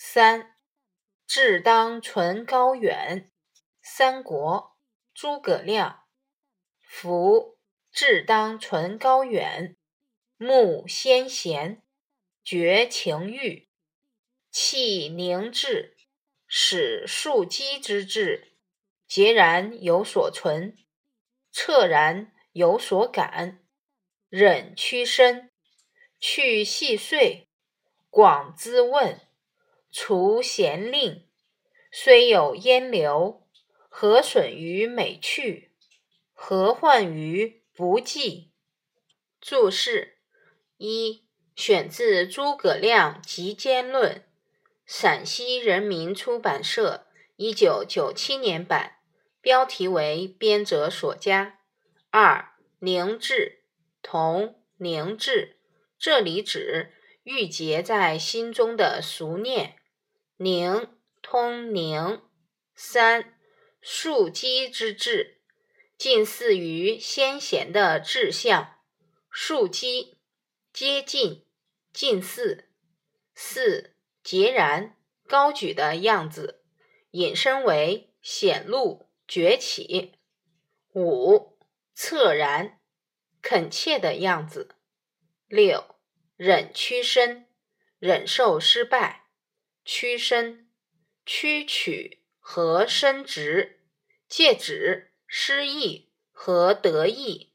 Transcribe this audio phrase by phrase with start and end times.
[0.00, 0.54] 三，
[1.26, 3.32] 志当存高远。
[3.82, 4.78] 三国，
[5.12, 6.04] 诸葛亮。
[6.78, 7.58] 夫
[7.90, 9.76] 志当存高远，
[10.36, 11.82] 慕先贤，
[12.44, 13.68] 绝情欲，
[14.52, 15.96] 气凝志，
[16.46, 18.56] 使庶几之志，
[19.08, 20.78] 孑然有所存，
[21.50, 23.66] 彻然有所感，
[24.28, 25.50] 忍屈伸，
[26.20, 27.48] 去细碎，
[28.08, 29.27] 广咨问，
[30.00, 31.26] 除闲令，
[31.90, 33.44] 虽有烟流，
[33.88, 35.72] 何损于美趣？
[36.32, 38.52] 何患于不济？
[39.40, 40.18] 注释
[40.76, 41.24] 一：
[41.56, 44.12] 选自《诸葛亮集坚论》，
[44.86, 48.98] 陕西人民出版社一九九七年版，
[49.40, 51.58] 标题为编者所加。
[52.10, 53.64] 二：凝滞，
[54.00, 55.56] 同凝滞，
[55.98, 56.92] 这里指
[57.24, 59.74] 郁结在心中的俗念。
[60.38, 60.88] 宁，
[61.20, 62.22] 通宁。
[62.74, 63.36] 三，
[63.80, 65.40] 庶几之志。
[65.96, 68.78] 近似于先贤的志向，
[69.32, 70.18] 庶几
[70.72, 71.44] 接近，
[71.92, 72.68] 近似
[73.34, 76.62] 四截然高举的样子，
[77.10, 80.20] 引申为显露崛起。
[80.94, 81.58] 五
[81.96, 82.78] 恻然
[83.42, 84.76] 恳切的样子。
[85.48, 85.96] 六
[86.36, 87.48] 忍屈伸
[87.98, 89.27] 忍受失败，
[89.90, 90.68] 屈伸
[91.24, 93.80] 屈曲和伸直，
[94.28, 95.14] 借指。
[95.26, 97.54] 失意和得意，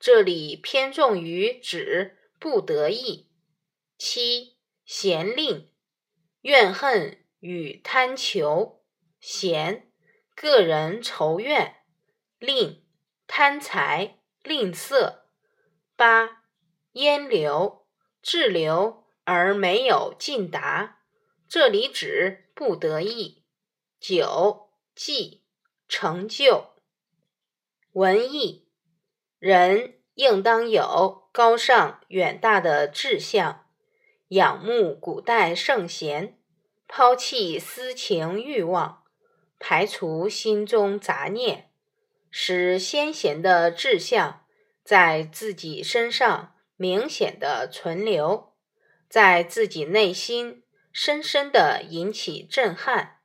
[0.00, 3.30] 这里偏重于指不得意。
[3.96, 5.72] 七闲吝，
[6.40, 8.84] 怨恨与贪求。
[9.20, 9.92] 闲，
[10.34, 11.74] 个人仇怨；
[12.38, 12.84] 吝，
[13.28, 15.20] 贪财吝啬。
[15.94, 16.44] 八
[16.92, 17.86] 烟流，
[18.20, 20.97] 滞留而没有尽达，
[21.48, 23.42] 这里指不得意。
[23.98, 25.42] 九绩，
[25.88, 26.74] 成就。
[27.92, 28.68] 文艺
[29.38, 33.66] 人应当有高尚远大的志向，
[34.28, 36.38] 仰慕古代圣贤，
[36.86, 39.04] 抛弃私情欲望，
[39.58, 41.70] 排除心中杂念，
[42.30, 44.44] 使先贤的志向
[44.84, 48.52] 在自己身上明显的存留，
[49.08, 50.62] 在自己内心
[51.00, 53.20] 深深的引起震撼。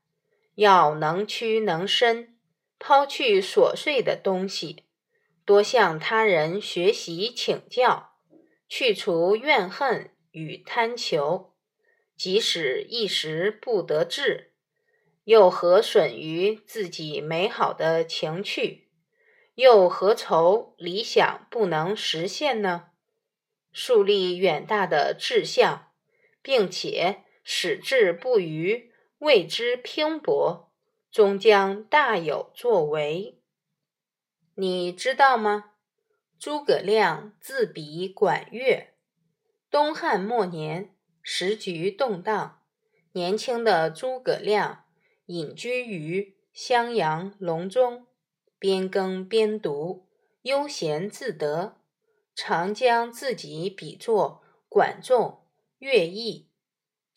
[0.53, 2.37] 要能屈能伸。
[2.77, 4.83] 抛去琐碎的东西，
[5.43, 8.11] 多向他人学习请教，
[8.69, 11.55] 去除怨恨与贪求。
[12.15, 14.53] 即使一时不得志，
[15.23, 18.91] 又何损于自己美好的情趣？
[19.55, 22.89] 又何愁理想不能实现呢？
[23.71, 25.91] 树立远大的志向，
[26.43, 30.71] 并且矢志不渝，为之拼搏。
[31.11, 33.39] 终将大有作为，
[34.55, 35.73] 你知道吗？
[36.39, 38.95] 诸葛亮自比管乐。
[39.69, 42.63] 东汉末年，时局动荡，
[43.11, 44.85] 年轻的诸葛亮
[45.27, 48.07] 隐居于襄阳隆中，
[48.57, 50.09] 边耕边读，
[50.41, 51.79] 悠闲自得，
[52.33, 55.45] 常将自己比作管仲、
[55.77, 56.49] 乐毅。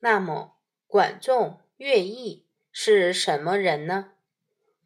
[0.09, 2.47] 那么，管仲、乐毅。
[2.71, 4.13] 是什么人呢？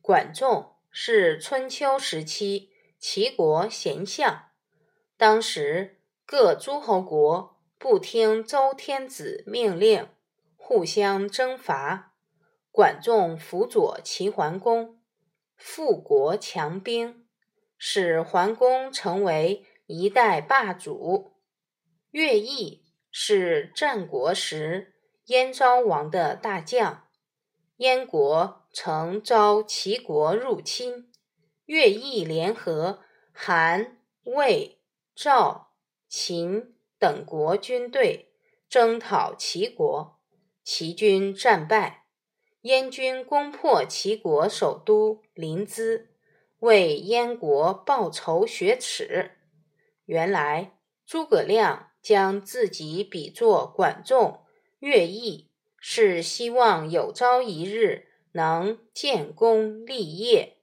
[0.00, 4.46] 管仲是春秋时期齐国贤相。
[5.18, 10.08] 当时各诸侯国不听周天子命令，
[10.56, 12.14] 互相征伐。
[12.70, 15.02] 管仲辅佐齐桓公，
[15.54, 17.26] 富国强兵，
[17.76, 21.34] 使桓公成为一代霸主。
[22.10, 24.94] 乐毅是战国时
[25.30, 27.06] 燕昭王的大将。
[27.76, 31.08] 燕国曾遭齐国入侵，
[31.66, 32.98] 乐毅联合
[33.32, 34.80] 韩、魏、
[35.14, 35.70] 赵、
[36.08, 38.32] 秦等国军队
[38.68, 40.18] 征讨齐国，
[40.64, 42.06] 齐军战败，
[42.62, 46.06] 燕军攻破齐国首都临淄，
[46.58, 49.38] 为燕国报仇雪耻。
[50.06, 50.76] 原来
[51.06, 54.40] 诸葛亮将自己比作管仲、
[54.80, 55.50] 乐毅。
[55.82, 60.58] 是希望有朝一日能建功立业。